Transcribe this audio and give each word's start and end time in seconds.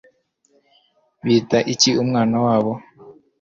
Bita 1.25 1.57
iki 1.73 1.89
umwana 2.03 2.37
wabo 2.45 2.71